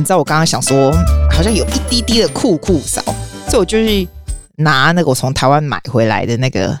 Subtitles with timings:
[0.00, 0.90] 你知道我刚刚想说，
[1.30, 3.02] 好像有一滴滴的酷酷少，
[3.48, 4.08] 所以我就是
[4.56, 6.78] 拿那个我从台湾买回来的那个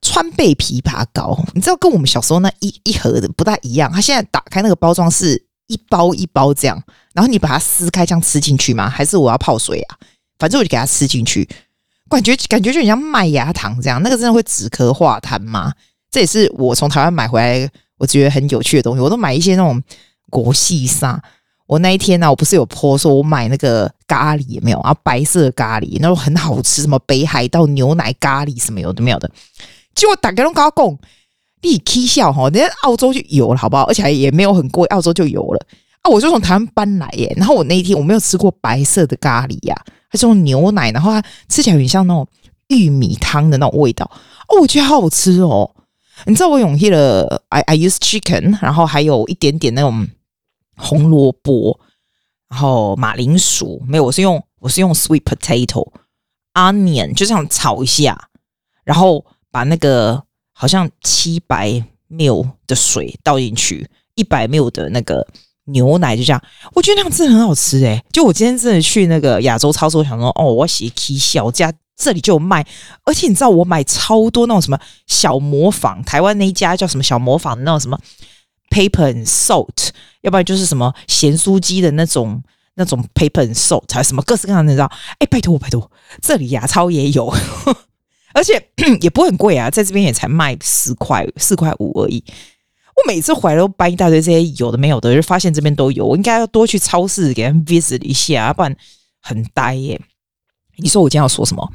[0.00, 3.90] 川贝枇杷膏，你知道跟我们小时候那一一盒的不大一样。
[3.90, 6.80] 它现在打开那个包装是一包一包这样，
[7.14, 8.88] 然后你把它撕开这样吃进去吗？
[8.88, 9.98] 还是我要泡水啊？
[10.38, 11.48] 反正我就给它吃进去，
[12.08, 14.00] 感觉感觉就很像麦芽糖这样。
[14.04, 15.72] 那个真的会止咳化痰吗？
[16.12, 19.00] 这也是我从台湾买回来，我觉得很有趣的东西。
[19.00, 19.82] 我都买一些那种
[20.30, 21.20] 国细沙。
[21.66, 24.78] 我那一天呢、我不是有 po 说我买那个咖喱有没有？
[24.84, 29.30] 然后白色咖喱，那种很好吃，什么北海道牛奶咖喱什么有的没有的。
[29.94, 30.98] 结果打开龙高贡，
[31.62, 33.84] 立起笑哈，人家澳洲就有了，好不好？
[33.84, 35.66] 而且也没有很贵，澳洲就有了
[36.02, 36.10] 啊！
[36.10, 37.32] 我就从台湾搬来耶。
[37.36, 42.26] 然后我那一天我没有吃过白色的咖喱呀、啊，它是用牛奶，然后它吃起来很像那种
[42.68, 44.04] 玉米汤的那种味道
[44.48, 45.70] 哦，我觉得好好吃哦。
[46.26, 50.06] 你知道我用了 I I use chicken，然后还有一点点那种
[50.76, 51.78] 红萝卜，
[52.48, 55.90] 然后马铃薯没有，我是用我是用 sweet potato
[56.54, 58.28] onion 就这样炒一下，
[58.84, 60.22] 然后把那个
[60.52, 65.26] 好像七百 ml 的水倒进去，一百 ml 的那个
[65.64, 66.42] 牛奶就这样，
[66.74, 71.72] 我觉得那样真的很好吃诶、就我今天真的去那个亚洲超市，我想说哦，我要写 K 小家。
[71.96, 72.66] 这里就有卖，
[73.04, 74.76] 而且你知道我买超多那种什么
[75.06, 77.96] 小磨坊，台湾那一家叫什么小磨坊的那种什么
[78.68, 79.90] paper and salt，
[80.24, 82.42] 要不然就是什么咸酥鸡的那种
[82.74, 84.90] 那种 paper and salt，还什么各式各样的，你知道？
[85.18, 87.32] 哎，拜托拜托，这里牙超也有，
[88.34, 88.70] 而且
[89.02, 92.24] 也不很贵啊，在这边也才卖四块四块五而已。
[92.96, 98.74] 我每次回来都搬一大堆这些有的没有的，就发现这边都有，我应该要多去超市给他们 visit 一下，不然
[99.20, 100.00] 很呆耶。
[100.76, 101.72] 你说我今天要说什么？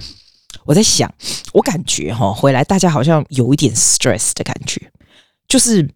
[0.66, 1.14] 我在想，
[1.54, 4.92] 我感觉哈回来大家好像有一点 stress 的感觉，
[5.48, 5.88] 就是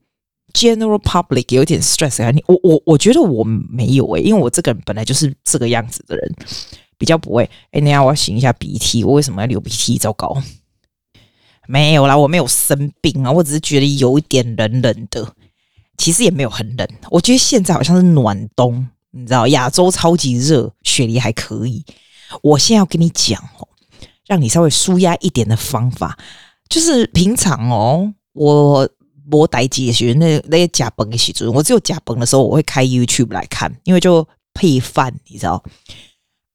[0.53, 2.31] general public 有点 stress 啊！
[2.31, 2.43] 你。
[2.47, 6.35] 我我我觉得我没有诶、因为我这个人本来就是这个样子的人，
[6.97, 7.49] 比较不会。
[7.71, 9.97] 哎，等下我要擤一下鼻涕，我为什么要流鼻涕？
[9.97, 10.41] 糟糕，
[11.67, 15.33] 没有啦，我没有生病啊，我只是觉得有一点冷冷的，
[15.97, 16.87] 其实也没有很冷。
[17.09, 21.83] 我觉得现在好像是暖冬，你知道，亚洲超级热，雪梨还可以。
[22.41, 23.67] 我现在要跟你讲哦，
[24.27, 26.17] 让你稍微舒压一点的方法，
[26.69, 28.89] 就是平常哦，我
[29.39, 35.63] 我待机的时候，那那些假崩的时候，我只有假崩的时候，我会开 YouTube 来看，因为就配饭，你知道，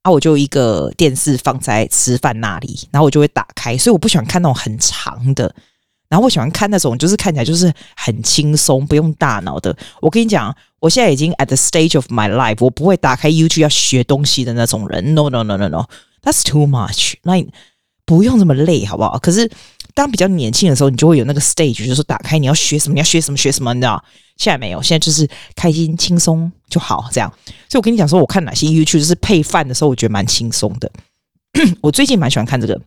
[0.03, 5.55] 啊，我就一个电视放在吃饭那里，然后我就会打开，所以我不喜欢看那种很长的，
[6.09, 9.77] 然后我喜欢看那种就是看起来就是很轻松，不用大脑的。
[10.01, 10.55] 我跟你讲。
[10.81, 15.13] 我现在已经 at the stage of my life，我不会打开 YouTube 要学东西的那种人。
[15.13, 17.15] No no no no no，that's too much。
[17.25, 17.45] 那
[18.05, 19.19] 不用这么累，好不好？
[19.19, 19.51] 可是
[19.99, 24.03] 当比较年轻的时候，你就会有那个 stage，就是说打开你要学什么，你要学什么学什么，你知道？
[24.37, 27.29] 现在没有，现在就是开心轻松就好，这样。
[27.69, 30.91] 所以我跟你讲说，我看哪些 YouTube 是配饭的时候，我觉得蛮轻松的。
[31.83, 32.81] 我最近蛮喜欢看这个，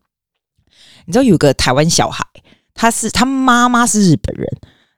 [1.05, 2.25] 你知道有个台湾小孩，
[2.73, 4.47] 他是他妈妈是日本人，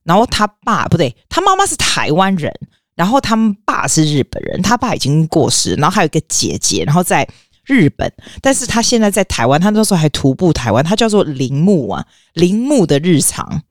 [0.03, 2.53] 然后他爸不对，他妈妈是台湾人。
[2.95, 7.27] 然后他们爸是日本人，他爸已经过世，然后还有一个姐姐，然后在
[7.65, 13.61] 日本，但是他现在在台湾，他那时候还徒步台湾，他叫做铃木啊，铃木的日常。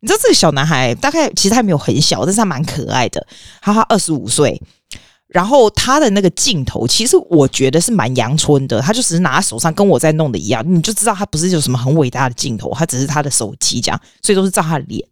[0.00, 3.24] 你知道这个小男孩大概其实还没有很小，但是他蛮可爱的，
[3.60, 4.60] 他他二十五岁，
[5.28, 15.06] 然后他的那个镜头其实我觉得是蛮阳春的，他就只是拿手上跟我在弄的一样，你就知道他不是有什么很伟大的镜头，他只是他的手机这样，所以都是照他的脸，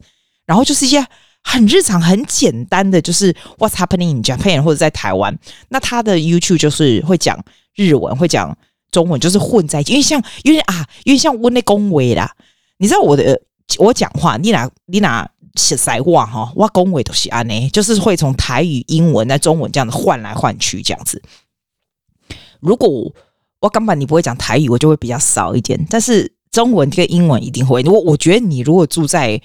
[0.44, 1.04] 然后就是一些。
[1.42, 5.34] 很日常、很简单的，就是 What's happening in Japan 或者在台湾。
[5.70, 7.42] 那他的 YouTube 就是会讲
[7.80, 8.56] 日文，会讲
[8.90, 9.92] 中文，就是混在一起。
[9.92, 12.30] 因为像，因为啊，因为像温内恭维啦，
[12.78, 13.40] 你知道我的
[13.78, 21.22] 我讲话，你哪你哪写实话哈，我恭维都是安呢，就是会从台语、英文、在中文这样子换来换去这样子。
[22.60, 22.88] 如果
[23.60, 25.84] 我根本你不会讲台语，我就会比较少一点。
[25.88, 27.82] 但是中文跟英文一定会。
[27.84, 29.40] 我我觉得你如果住在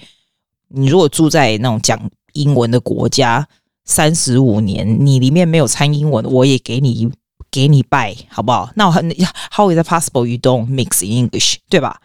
[0.68, 1.98] 你如果住在那种讲
[2.32, 3.46] 英文的国家
[3.84, 7.10] 三十五年，你里面没有掺英文，我也给你
[7.56, 8.70] 给你拜，好不好？
[8.74, 9.08] 那我很
[9.50, 11.98] How is it possible you don't mix in English，对吧？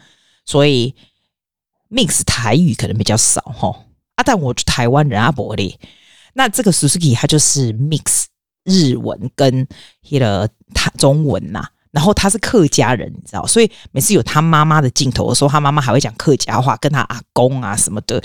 [0.46, 0.96] 所以
[1.90, 3.84] mix 台语可能比较少哈。
[4.16, 5.78] 啊，但我台湾人阿伯嘞，
[6.36, 8.28] 那这个 Suzuki 它就是 mix
[8.64, 9.68] 日文跟
[10.10, 18.18] 那个他中文呐、然后他是客家人，你知道，所以每次有他妈妈的镜头的时候，他妈妈还会讲客家话，跟他阿公啊什么的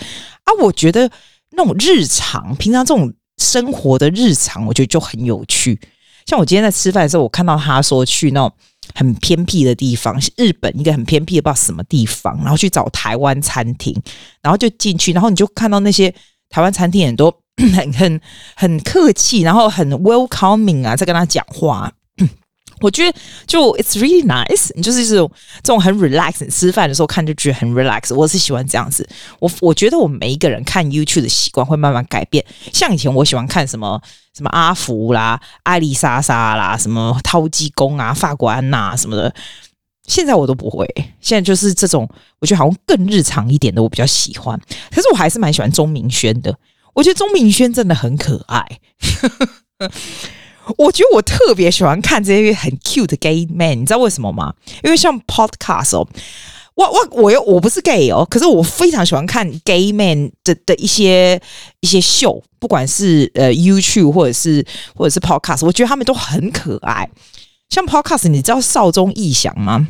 [0.45, 0.55] 啊。
[0.61, 1.11] 我觉得
[1.51, 5.81] 那种日常、平常这种生活的日常，我觉得就很有趣。
[6.27, 8.53] 像我今天在吃饭的时候，我看到他说去那种
[8.95, 13.97] 很偏僻的地方，日本一个很偏僻的不知道什么地方，然后去找台湾餐厅，
[14.43, 16.13] 然后就进去，然后你就看到那些
[16.51, 17.33] 台湾餐厅很多
[17.75, 18.21] 很很
[18.57, 21.93] 很客气，然后很 welcoming 啊，在跟他讲话。
[22.81, 25.31] 我觉得就 it's really nice，你就是这种
[25.63, 28.15] 这种很 relax，吃饭的时候看就觉得很 relax。
[28.15, 29.09] 我是喜欢这样子。
[29.39, 32.45] 我我觉得我们每一个人看 YouTube 的习惯会慢慢改变。
[32.75, 33.99] 像以前我喜欢看什么
[34.37, 39.35] 什么阿福啦、艾丽莎莎啦、什么饕餮宫啊、法国安娜什么的，
[40.07, 40.87] 现在我都不会。
[41.23, 42.07] 现在就是这种，
[42.39, 44.61] 我觉得好像更日常一点的，我比较喜欢。
[44.91, 46.55] 可是我还是蛮喜欢钟明轩的。
[46.93, 48.63] 我觉得钟明轩真的很可爱。
[50.77, 54.53] 我觉得我特别喜欢看这些很 cute 的 gay man，你知道为什么吗？
[54.85, 56.07] 因为像 podcast 哦，
[56.75, 61.41] 我我我又我不是 gay 哦，可是我非常喜欢看 gay man 的的一些
[61.81, 64.65] 一些秀，不管是呃 YouTube 或者是
[64.95, 67.09] 或者是 podcast，我觉得他们都很可爱。
[67.69, 69.89] 像 podcast，你知道少宗义祥吗？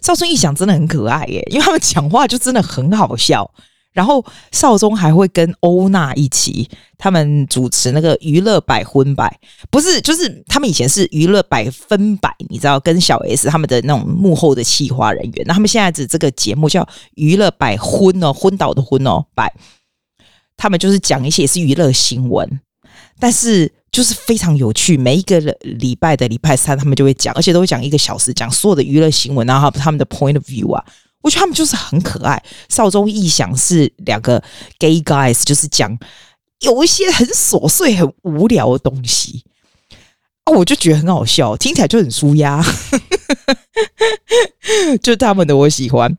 [0.00, 3.50] 少宗义祥真的很可爱耶，因为他们讲话就真的很好笑。
[3.92, 9.40] 然后少宗还会跟欧娜一起，他们主持那个娱乐百分百，
[9.70, 15.44] 不是，就是他们以前是娱乐百分百，你知道，跟小 S 他们的那种幕后的企划人员。
[15.48, 16.86] 那他们现在的这个节目叫
[17.16, 19.52] 娱乐百昏哦，昏倒的昏哦，百，
[20.58, 22.60] 他们就是讲一些也是娱乐新闻，
[23.18, 24.98] 但是就是非常有趣。
[24.98, 30.84] 每一个礼拜的礼拜三，他们就会讲，而且都会讲一个小时，讲所有的娱乐新闻，然后他们的 point of view 啊。
[31.20, 32.42] 我觉得他们就是很可爱。
[32.68, 34.42] 少宗义祥是两个
[34.78, 35.98] gay guys，就是讲
[36.60, 39.44] 有一些很琐碎、很无聊的东西
[40.44, 42.64] 啊，我就觉得很好笑，听起来就很舒压。
[45.02, 46.16] 就他们的我喜欢。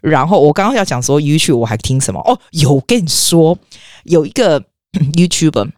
[0.00, 2.20] 然后我刚刚要讲说 YouTube，我还听什么？
[2.22, 3.56] 哦，有跟你说
[4.04, 4.60] 有一个
[4.92, 5.70] YouTuber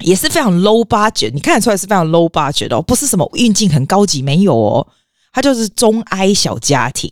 [0.00, 4.86] 也是非常 low budget，你看得出来是非常 low budget 哦，不是什么运镜很高级，没有哦，
[5.32, 7.10] 他就是中埃小家庭。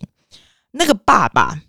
[0.71, 1.59] 那个爸爸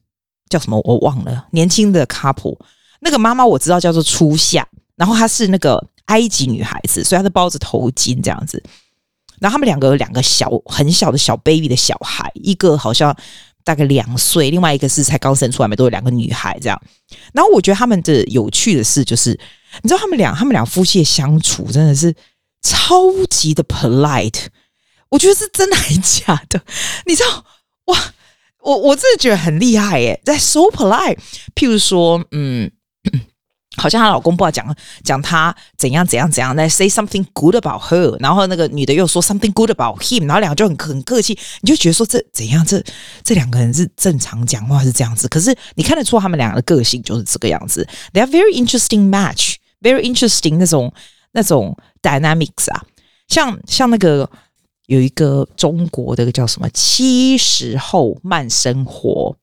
[0.49, 0.81] 叫什么？
[0.85, 1.47] 我忘了。
[1.53, 2.59] 年轻的 couple，
[3.01, 4.67] 那个妈妈我知道叫做初夏，
[4.97, 8.63] 然后她是那个埃及女孩子，所以她是包着头巾这样子。
[9.41, 13.17] 然后他们两个有两个小很小的小 baby 的小孩，一个好像
[13.65, 16.81] 大概两岁，另外一个是才刚生出来没多久，两个女孩这样。
[17.33, 19.31] 然后我觉得他们的有趣的事就是，
[19.83, 22.15] 你知道他们俩他们俩夫妻的相处真的是
[22.63, 24.47] 超级的 polite，
[25.09, 26.63] 我觉得是真的还假的？
[27.07, 27.45] 你知道
[27.87, 28.15] 哇？
[28.63, 31.17] 我我真的觉得很厉害耶，在 so polite。
[31.55, 32.71] 譬如说，嗯，
[33.77, 42.65] 好像她老公不好讲讲她怎样怎样怎样，在 say something good about her，然后那个女的又说 something good about him，然后两个就很很客气，你就觉得说这怎样？
[42.65, 42.83] 这
[43.23, 47.87] 这两个人是正常讲话是这样子，可是你看得出他们两个的个性就是这个样子。
[48.13, 50.93] They are very interesting match，very interesting 那种
[51.33, 52.83] 那种 dynamics 啊，
[53.29, 54.31] 像像那个。
[54.87, 59.37] 有一个中国的叫什么七十后慢生活，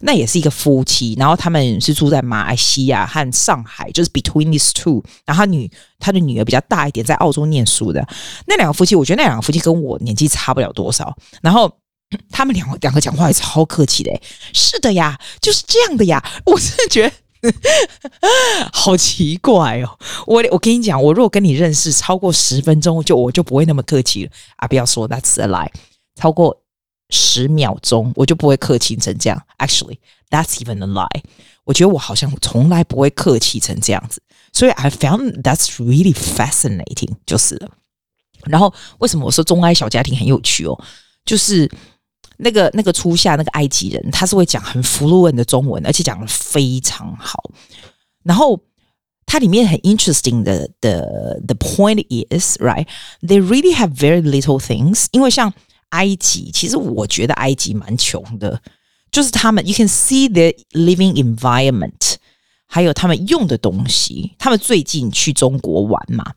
[0.00, 5.02] 那也是一个夫妻，然后他们是住在马来西亚和上海，就是 between these two。
[5.24, 8.06] 然后他女他的女儿比较大一点，在澳洲念书的
[8.46, 11.16] 那两个夫妻，我觉得那两个夫妻跟我年纪差不了多少。
[11.42, 11.70] 然后
[12.30, 14.20] 他们两个两个讲话也超客气的，
[14.52, 17.12] 是的呀，就是这样的呀，我真的觉得。
[18.72, 19.96] 好奇怪哦！
[20.26, 24.66] 我我跟你讲，我如果跟你认识超过十分钟，就我就不会那么客气了啊！
[24.66, 25.70] 不要说 that's a lie，
[26.16, 26.60] 超过
[27.10, 29.42] 十秒钟我就不会客气成这样。
[29.58, 29.98] Actually,
[30.30, 31.22] that's even a lie。
[31.64, 34.20] 我觉得我好像从来不会客气成这样子，
[34.52, 37.70] 所以 I found that's really fascinating，就是了。
[38.44, 40.78] 然后为什么我说中埃小家庭很有趣哦？
[41.24, 41.70] 就是。
[42.40, 47.50] 那个那个初夏那个埃及人，他是会讲很 fluent 的中文，而且讲得非常好。
[48.22, 48.56] 然后
[49.26, 52.86] 它里面很 interesting 的的 the point is right
[53.22, 55.06] they really have very little things。
[55.10, 55.52] 因为像
[55.90, 58.60] 埃及，其实我觉得埃及蛮穷的，
[59.10, 62.14] 就是他们 you can see the living environment，
[62.66, 64.34] 还有他们用的东西。
[64.38, 66.32] 他们最近去中国玩嘛，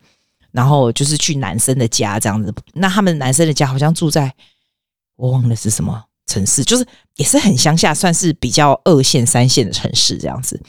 [0.51, 2.53] 然后就是去男生的家这样子。
[2.74, 4.34] 那他们男生的家好像住在。
[5.17, 6.84] 我忘了是什么城市，就是
[7.17, 10.60] 也是很乡下，算是比较二线、三线的城市这样子。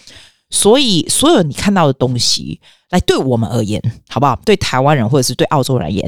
[0.51, 2.61] 所以，所有你看到的东西，
[2.91, 4.39] 来对我们而言，好不好？
[4.45, 6.07] 对台湾人或者是对澳洲人而言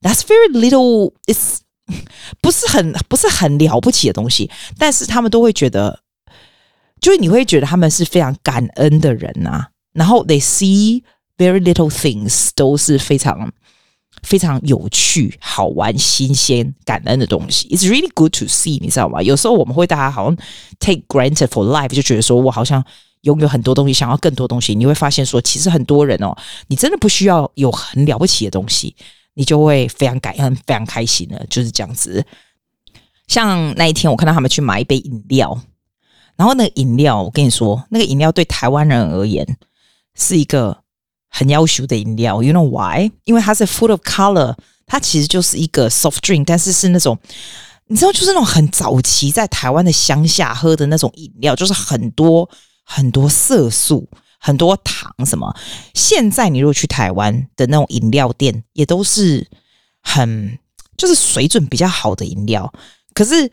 [0.00, 1.60] ，That's very little，is
[2.40, 6.00] 不是很不是很了不起的东西，但是他们都会觉得，
[7.00, 9.68] 就是你会觉得他们是非常感恩的人呐、啊。
[9.92, 11.02] 然后，they see
[11.38, 13.52] very little things，都是非常。
[14.22, 19.22] 非常有趣、好玩、新鲜、感恩的东西，It's really good to see，你知道吗？
[19.22, 20.36] 有时候我们会大家好像
[20.80, 22.82] take granted for life，就觉得说我好像
[23.20, 24.74] 拥有很多东西，想要更多东西。
[24.74, 26.34] 你会发现说，其实很多人哦，
[26.68, 28.96] 你真的不需要有很了不起的东西，
[29.36, 32.26] 你就会非常感恩、非常开心的，就是这样子。
[33.28, 35.56] 像那一天，我看到他们去买一杯饮料，
[36.34, 39.46] 然后那个饮料，我跟你说，那个饮料对台湾人而言。
[40.18, 40.74] 是一个
[41.28, 42.42] 很要求的饮料。
[42.42, 43.12] You know why？
[43.24, 47.18] 因为它是 full of color，它其实就是一个 soft drink，但是是那种
[47.88, 52.48] 你知道，就是那种很早期在台湾的乡下喝的那种饮料，就是很多
[52.82, 54.08] 很多色素。
[54.46, 55.52] 很多糖什么？
[55.92, 59.44] 现在你如果去台湾的那种饮料店，也都是
[60.00, 60.56] 很
[60.96, 62.72] 就是水准比较好的饮料。
[63.12, 63.50] 可是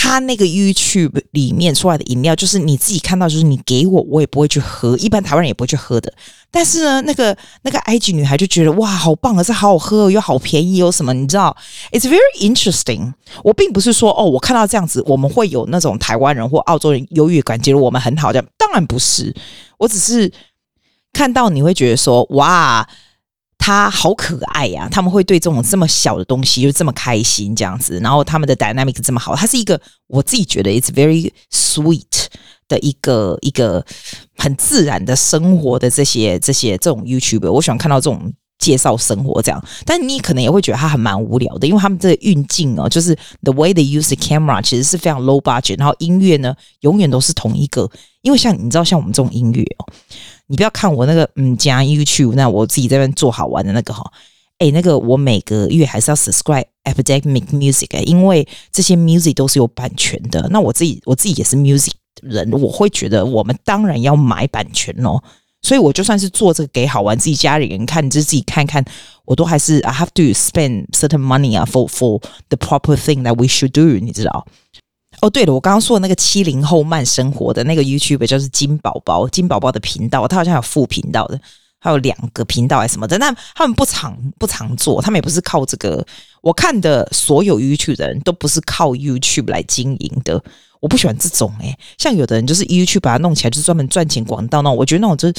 [0.00, 4.96] 他那个 YouTube 里面出来的饮料，就是你自己看到，就是你给我，我也不会去喝。
[4.98, 6.12] 一般台湾人也不会去喝的。
[6.52, 11.12] 但是呢，那个那个埃及女孩就觉得哇，好棒啊，这好好喝，又好便宜，哦什么？
[11.12, 11.54] 你知道
[11.90, 13.12] ？It's very interesting。
[13.42, 18.32] 我并不是说哦，我看到这样子，我们会有那种台湾人或澳洲人优越感，觉得我们很好。
[18.32, 19.34] 这样当然不是，
[19.78, 20.32] 我只是
[21.12, 22.88] 看到你会觉得说哇，
[23.58, 32.04] 他好可爱呀，他们会对这种这么小的东西就这么开心这样子，然后他们的 dynamic 这么好，它是一个我自己觉得 it's very sweet。
[32.68, 33.82] 的一个一个
[34.36, 49.86] 很自然的生活的这些这些这种 YouTuber，我喜欢看到这种介绍生活这样，但你可能也会觉得他很蛮无聊的，因为他们这个运镜哦，就是 the way they use the camera 其实是非常 low budget，然后音乐呢永远都是同一个，因为像你知道像我们这种音乐哦，
[50.48, 54.02] 你不要看我那个嗯加 YouTube，那我自己在那边做好玩的那个哈，
[54.58, 61.92] 诶，那个我每个月还是要 subscribe Epidemic Music，因为这些 music 都是有版权的，那我自己我自己也是 music。
[62.20, 65.22] 人我会觉得我们当然要买版权哦，
[65.62, 68.84] 所以我就算是做这个给好玩自己家里人看，就自己看看，
[69.24, 74.44] 我都还是 I have to spend certain money 啊，for for the proper thing that we should do，你知道？
[75.20, 81.40] 哦，对了，我刚刚说的那个七零后慢生活的那个 YouTube 就是金宝宝，金宝宝的频道，他好像有副频道的，
[81.80, 86.04] 还有两个频道还是什么的，那他们不常不常做，他们也不是靠这个。
[86.40, 90.40] 我看的所有 YouTube 的人都不是靠 YouTube 来经营的。
[90.80, 94.76] 我不喜欢这种诶、像有的人就是 YouTube 把它弄起来，就是专门赚钱广告那种。
[94.76, 95.34] 我觉得那种就是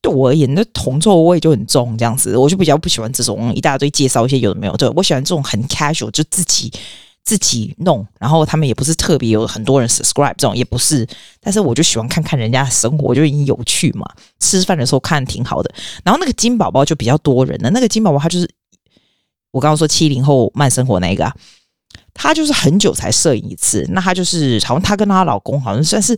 [0.00, 4.74] 对我而言，那铜臭味就很重，这样子我就比较不喜欢这种一大堆介绍一些有的没有。
[4.78, 6.72] 对，我喜欢这种很 casual，就自己
[7.24, 11.06] 自己弄，然后他们也不是特别有很多人 subscribe 这种，也不是。
[11.40, 14.04] 但是我就喜欢看看人家的生活，我就已经有趣嘛。
[14.40, 15.72] 吃饭的时候看挺好的。
[16.04, 18.50] 然后那个金宝宝就比较多人了，那个金宝宝他就是
[19.52, 21.34] 我刚刚说七零后慢生活那个啊。
[22.12, 26.14] 她就是很久才摄影一次，那她就是好像她跟她老公好像算是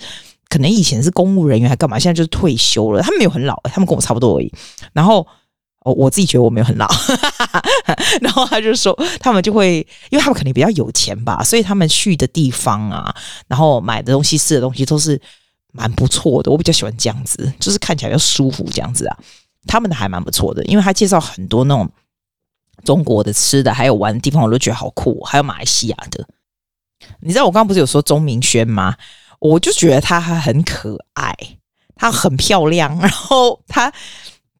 [0.48, 3.02] 可能以前是公务人员还干嘛，现在就是退休了。
[3.02, 4.52] 他们没有很老，他们跟我差不多而已。
[4.92, 5.24] 然后
[5.84, 6.88] 哦，我自己觉得我没有很老。
[8.20, 13.14] 然后他就说，他们就会，因为他们肯定比较有钱吧，所以他们去的地方啊，
[13.48, 15.20] 然后买的东西、吃的东西都是
[15.72, 16.50] 蛮不错的。
[16.50, 19.16] 我比较喜欢这样子，就是看起来要舒服这样子啊。
[19.66, 21.90] 他们的还蛮不错的，因为他介绍很多那种。
[22.84, 25.22] 中国的吃的还有玩的地方，我都觉得好酷。
[25.22, 26.26] 还有马来西亚的，
[27.20, 28.96] 你知道我刚刚不是有说钟明轩吗？
[29.38, 31.36] 我就觉得他还很可爱，
[31.94, 33.92] 他很漂亮，然后他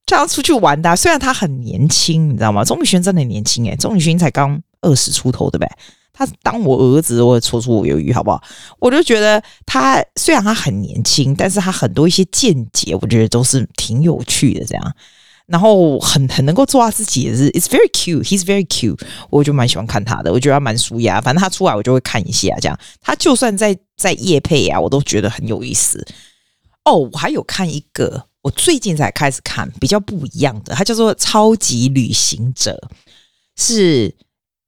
[0.07, 2.65] 这样出去玩的，虽然他很年轻，你知道吗？
[2.65, 5.71] 钟宇轩真的很年轻诶，钟宇轩才刚二十出头，对不对？
[6.13, 8.43] 他当我儿子，我绰绰有余，好不好？
[8.79, 14.95] 我就觉得他虽然他很年轻，但是他很多一些见解，我觉得都是挺有趣的，这样。
[15.47, 18.23] 然后很很能够做他自己，也是，It's very cute.
[18.25, 18.99] He's very cute.
[19.31, 21.21] 我就蛮喜欢看他的，我觉得他蛮舒压。
[21.21, 22.79] 反正他出来我就会看一下，这样。
[23.01, 26.07] 他就算在在夜配啊，我都觉得很有意思。
[26.85, 32.77] 哦，我还有看一个，我最近才开始看，比较不一样的，它叫做《超级旅行者》，
[33.57, 34.15] 是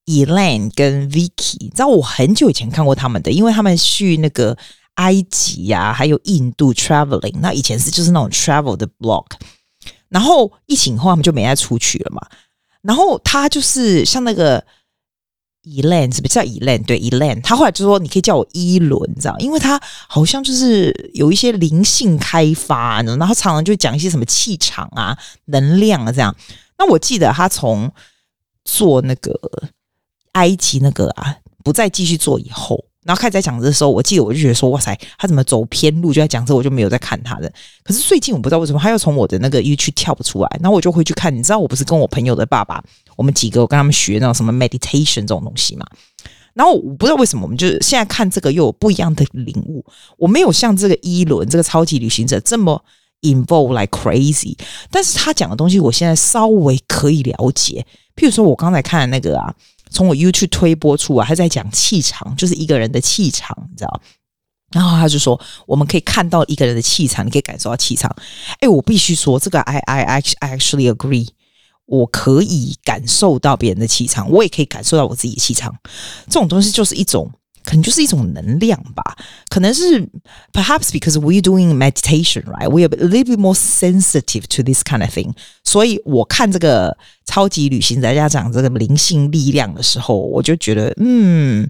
[0.07, 1.57] Elaine 跟 Vicky。
[1.59, 4.57] 你知道我很久以前看过他们的，因为他们去那个
[4.95, 7.39] 埃及呀、啊，还有印度 traveling。
[7.41, 9.27] 那以前是就是那种 travel 的 blog。
[10.09, 12.25] 然后疫情后他们就没再出去了嘛。
[12.83, 14.65] 然后他就是像那个
[15.65, 16.85] Elaine，是不是叫 Elaine？
[16.85, 17.41] 对，Elaine。
[17.43, 19.37] 他后来就说：“你可以叫我一轮，你知道？
[19.39, 25.17] 因为他好像就是有一些灵性开发，然后常常就讲一些什么气场啊、
[25.47, 26.35] 能量啊这样。
[26.79, 27.91] 那我记得他从
[28.65, 29.39] 做那个
[30.33, 37.53] 埃及那个啊，不再继续做以后。”然后开始在讲的时候，我记得我就觉得说，哇塞，他怎么走偏路就在讲这，我就没有再看他的。
[37.83, 41.31] 可是最近我不知道为什么他又从我的那个 YouTube 跳不出来，然后我就会去看。
[41.37, 42.83] 你知道我不是跟我朋友的爸爸，
[43.17, 45.87] 我们几个跟他们学那种什么 meditation 这种东西嘛？
[46.53, 49.85] 然后我不知道为什么我们就是现在看这个又有不一样的领悟。
[50.17, 52.85] 我没有像这个一轮这个超级旅行者这么
[53.23, 54.57] involve like crazy，
[54.91, 57.85] 但是他讲的东西我现在稍微可以了解。
[58.15, 59.55] 譬如说我刚才看那个啊。
[59.91, 64.01] 从我 YouTube 推播出啊，他在讲气场，就是一个人的气场，你知道？
[64.73, 68.11] 然后他就说，我们可以看到一个人的气场，你可以感受到气场。
[68.59, 71.29] 哎，我必须说，这个 I I actually agree，
[71.87, 75.75] 我可以感受到别人的气场，我也可以感受到我自己的气场。
[76.27, 77.31] 这种东西就是一种
[77.63, 79.03] 可能就是一种能量吧。
[79.49, 80.01] 可能是
[80.53, 82.69] perhaps because we doing meditation, right?
[82.69, 85.35] We are a little bit more sensitive to this kind of thing.
[85.63, 91.69] 所以我看这个超级旅行家讲这个灵性力量的时候，我就觉得，嗯，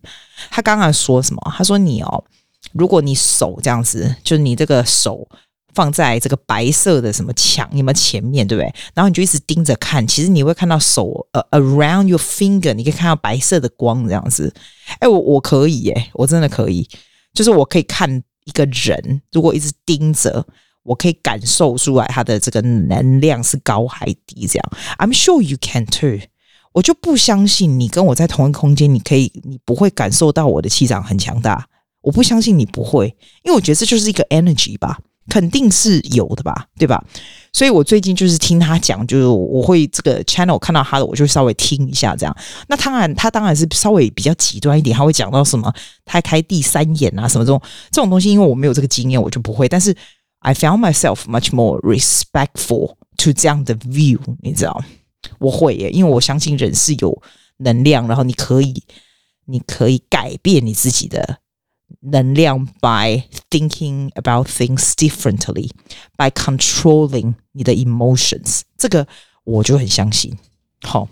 [0.51, 1.53] 他刚刚说什么？
[1.57, 2.25] 他说你哦，
[2.73, 5.27] 如果你手这样子，就是你这个手。
[5.75, 8.75] 放在这个白色的什么墙，你们前面对不对？
[8.95, 14.53] 然后你就一直盯着看，其实你会看到手呃、around your finger，你可以看到白色的光这样子。
[15.01, 16.89] 哎，我我可以耶，我真的可以，
[17.33, 20.47] 就是我可以看一个人，如果一直盯着，
[20.83, 24.73] 我可以感受出来他的这个能量是高还低这样。
[24.99, 26.21] I'm sure you can too。
[26.73, 31.69] 我就不相信你跟我在同一个空间，你可以，你不会感受到我的气场很强大。
[32.01, 33.07] 我不相信你不会，
[33.45, 34.99] 因为我觉得这就是一个 energy 吧。
[35.29, 37.03] 肯定是有的吧，对吧？
[37.53, 42.37] 所以我最近就是听他讲，就是我会这个 channel 看到他的，我就稍微听一下这样。
[42.69, 45.73] 那当然，他当然是稍微比较极端一点，他会讲到什么
[46.05, 49.69] 他开第三眼啊，什么这种这种东西，因为我没有这个经验，我就不会。
[49.69, 49.97] 但是
[50.41, 54.85] I found myself much more respectful to 这样的 view，你知道，
[55.39, 57.23] 我会耶，因为我相信人是有
[57.59, 58.83] 能量，然后你可以，
[59.47, 61.39] 你可以改变你自己的。
[62.01, 65.71] 能量 by thinking about things differently,
[66.17, 69.07] by controlling 你的 emotions，这个
[69.45, 70.37] 我就很相信。
[70.83, 71.09] 好，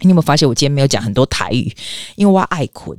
[0.00, 1.74] 你有没有发现我今天没有讲很多台语？
[2.16, 2.98] 因为我爱困，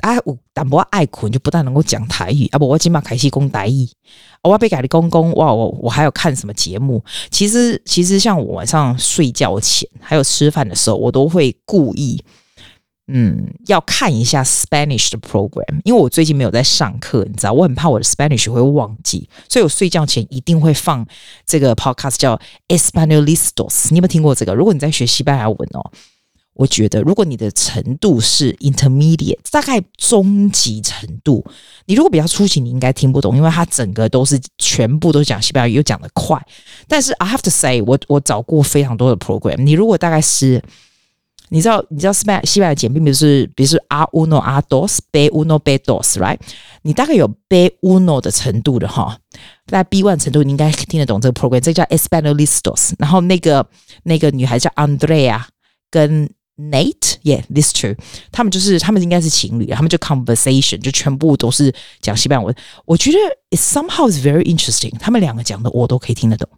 [0.00, 2.46] 啊，我但我爱困就不大能够讲台语。
[2.48, 3.88] 啊不，我今晚开始讲台语。
[4.42, 7.04] 我被改的公公哇，我我还有看什么节目？
[7.30, 12.22] 其实其实像我晚上睡觉前还有吃饭的时候，我都会故意。
[13.10, 21.06] 嗯，要看一下 Spanish 的 program，因为我最近没有在上课，你知道，我很怕我的 Spanish 会忘记，所以我睡觉前一定会放
[21.46, 22.38] 这个 podcast 叫
[22.68, 23.86] Españolistas。
[23.88, 24.54] 你有没有听过这个？
[24.54, 25.90] 如果你在学西班牙文哦，
[26.52, 31.42] 我觉得如果你的程度是 intermediate，大概中级程度，
[31.86, 36.38] 你如果比较初级，你应该听不懂，因为它整个都是全部都讲西班牙语，又讲得快。
[36.86, 40.62] 但是 I have to say，我我找过非常多的 program，你如果大概是。
[41.50, 46.38] 你知道，你知道西班牙西班牙简并不是，比如说 A uno A dos B uno B dos，right？
[46.82, 49.18] 你大概有 B uno 的程度的哈，
[49.66, 52.92] 在 B one 程度，你应该听得懂这个 program，这个叫 Españolistas。
[52.98, 53.66] 然后那个
[54.02, 55.40] 那个女孩叫 Andrea
[55.90, 57.94] 跟 Nate，yeah，this two，
[58.30, 62.54] 他们就是他们应该是情侣，他们就 conversation 就全部都是讲西班牙文。
[62.84, 63.18] 我觉得
[63.50, 66.48] it somehow is very interesting，他们两个讲的我都可以听得懂。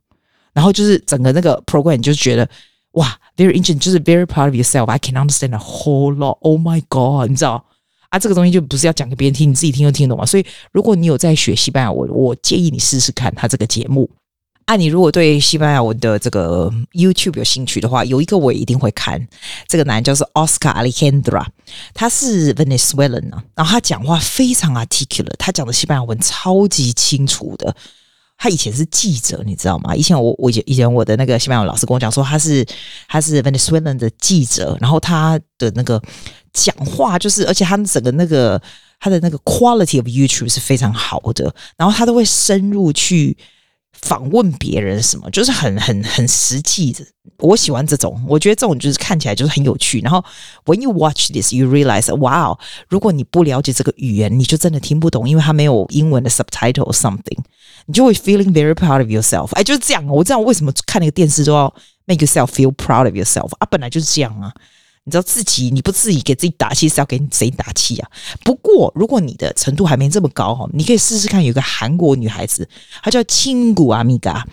[0.53, 2.48] 然后就是整个那个 program 你就觉得。
[2.92, 4.87] 哇，very interesting，就是 very proud of yourself。
[4.87, 6.38] I can understand a whole lot.
[6.40, 7.64] Oh my god，你知道
[8.09, 8.18] 啊？
[8.18, 10.26] 这个东西就不是要讲给别人听，你自己听就听懂嘛。
[10.26, 14.11] 所以，如果你有在学西班牙文，我建议你试试看他这个节目。
[14.66, 19.24] 啊，你如果对西班牙文的这个 YouTube 有兴趣的话，有一个我也一定会看。
[19.66, 21.44] 这个男人叫做 Oscar Alejandra，
[21.94, 27.74] 他是 Venezuelan 啊，然后他讲话非常 articulate，他讲的西班牙文超级清楚的。
[28.42, 29.94] 他以前是记者，你知道吗？
[29.94, 32.66] 以前我我以前我的那个西班牙老师跟我讲说，他是
[33.07, 36.03] 他是 Venezuelan 的记者，然后他的那个
[36.55, 38.59] 讲话就是，而且他整个那个
[38.98, 43.37] 他的那个 quality of YouTube 是非常好的，然后他都会深入去。
[44.03, 47.05] 访问别人什么，就是很很很实际的。
[47.39, 50.01] 我喜欢这种，我觉得这种就是看起来就是很有趣。
[50.01, 50.23] 然后
[50.65, 52.59] ，when you watch this, you realize, wow，
[52.89, 57.39] 如果你不了解这个语言，你就真的听不懂，因为它没有英文的 subtitle or something，
[57.87, 59.53] 你就会 feeling very proud of yourself。
[59.53, 60.07] 哎，就是这样。
[60.07, 61.73] 我知道为什么看那个电视都要
[62.05, 64.53] make yourself feel proud of yourself 啊，本来就是这样啊。
[65.05, 68.11] 你知道自己你不自己给自己打气是要给谁打气啊？
[68.45, 71.43] 不过如果你的程度还没这么高哈，你可以试试看。
[71.43, 72.69] 有个韩国女孩子，
[73.03, 74.47] 她叫青谷阿米嘎，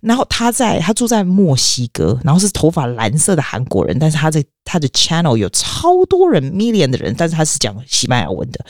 [0.00, 8.64] 然后她在她住在墨西哥，然后是头发蓝色的韩国人，但是她在她的 channel 有超多人 million 的人，但是她是讲西班牙文的。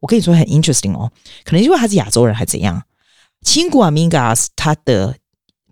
[0.00, 1.12] 我跟你说很 interesting 哦，
[1.44, 2.82] 可能因为她是亚洲人还怎样？
[3.42, 5.14] 青谷阿米嘎她的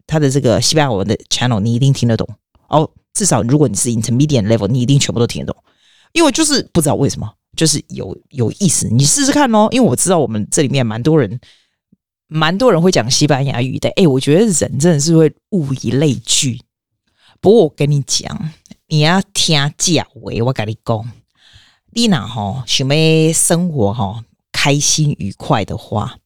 [0.07, 2.29] 她的这个西班牙文的 channel 你一定听得懂
[2.69, 2.91] 哦。
[3.15, 5.63] 至少如果你是 intermediate level，你一定全部都听得懂，
[6.13, 9.69] 因为就是不知道为什么，就是有有意思，你试试看哦。
[9.73, 11.41] 因为我知道我们这里面蛮多人，
[12.29, 13.91] 蛮多人会讲西班牙语的。
[13.97, 16.61] 哎，我觉得人真的是会物以类聚。
[17.41, 18.51] 不过我跟你讲，
[18.87, 21.11] 你要听价位，我跟你讲，
[21.93, 26.17] 你呐哈想要生活哈开心愉快的话，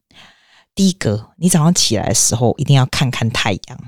[0.75, 3.79] 第一个，你早上起来的时候一定要看看太阳，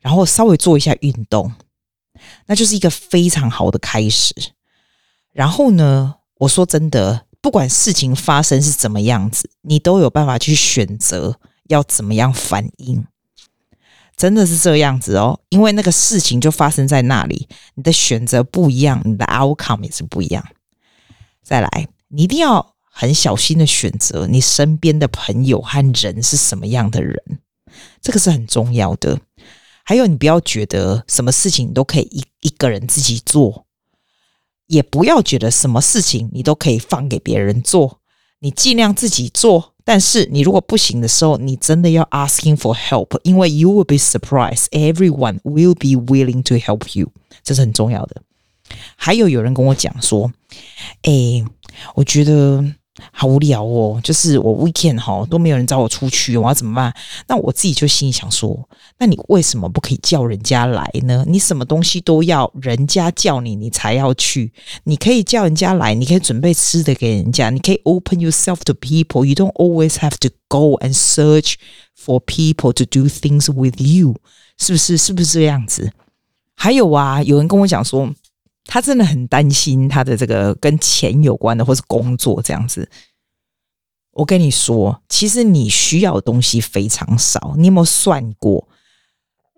[0.00, 1.52] 然后稍微做一下运动。
[2.46, 4.34] 那就是一个非常好的开始。
[5.32, 13.06] 然后呢，我说真的，不管事情发生是怎么样子，你都有办法去选择要怎么样反应。
[14.16, 20.46] 真的是这样子哦，因为那个事情就发生在那里，你的选择不一样，你的 outcome 也是不一样。
[21.42, 27.16] 再来，你一定要很小心的选择你身边的朋友和人是什么样的人，
[28.02, 29.18] 这个是很重要的。
[29.84, 33.66] 还有，你不要觉得什么事情你都可以一一个人自己做，
[34.66, 38.00] 也不要觉得什么事情你都可以放给别人做。
[38.40, 47.10] 你尽量自己做，但是你如果不行的时候，你真的要 asking for help，因为 you will be surprised everyone will be willing to help you，
[47.42, 48.22] 这是很重要的。
[48.96, 50.32] 还有有人跟我讲说，
[51.02, 51.44] 诶，
[51.94, 52.74] 我觉得。
[53.12, 56.94] 好无聊哦，就是我 weekend 哈都没有人找我出去，我要怎么办？
[57.28, 61.24] 那我自己就心里想说，那你为什么不可以叫人家来呢？
[61.26, 64.52] 你什么东西都要人家叫你，你才要去。
[64.84, 69.24] 你可以叫人家来，你可以准备吃的给人家，你可以 open yourself to people.
[69.24, 71.54] You don't always have to go and search
[71.98, 74.16] for people to do things with you，
[74.58, 74.96] 是不是？
[74.96, 75.92] 是不是这样子？
[76.54, 78.12] 还有啊，有人跟我讲说。
[78.72, 82.88] 他真的很担心他的这个跟钱有关的，或是工作这样子。
[84.12, 87.54] 我跟你说，其实你需要的东西非常少。
[87.58, 88.68] 你有没有算过，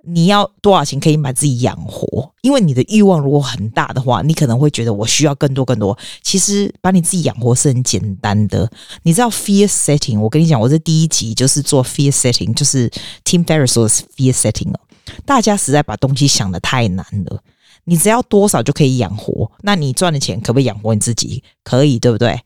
[0.05, 2.33] 你要多少钱可以把自己养活？
[2.41, 5.97] 因为你的欲望如果很大的话，你可能会觉得我需要更多更多。
[6.23, 8.71] 其实把你自己养活是很简单的。
[9.03, 10.19] 你知道 fear setting？
[10.19, 12.89] 我跟你讲，我这第一集就是做 fear setting，就是
[13.25, 14.81] Tim Ferriss 说的 fear setting 哦。
[15.27, 17.43] 大家实在把东西想得太难了。
[17.85, 19.51] 你只要多少就可以养活？
[19.63, 21.43] 那你赚的钱可不可以养活你自己？
[21.65, 22.41] 可以，对不对？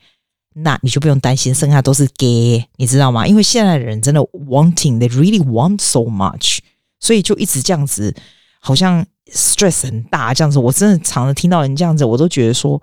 [0.54, 3.26] 那你就不用担心，剩下都是给，你知道吗？
[3.26, 6.58] 因为现在的人真的 wanting，they really want so much，
[6.98, 8.14] 所以就一直这样子，
[8.60, 10.58] 好像 stress 很大这样子。
[10.58, 12.80] 我真的常常听到人这样子，我都觉得说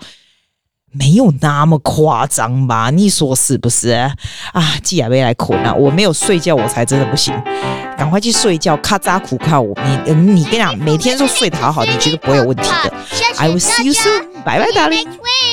[0.93, 2.89] 没有那么夸张吧？
[2.91, 3.89] 你说是不是？
[4.51, 5.73] 啊，寄亚贝来捆啊！
[5.73, 7.33] 我没有睡觉，我才真的不行。
[7.97, 9.75] 赶快去睡觉，咔嚓苦靠我。
[10.05, 12.93] 你你跟你讲，每天都睡得好好，你绝对不会有问题的。
[13.37, 15.52] I will see you soon，拜拜，darling。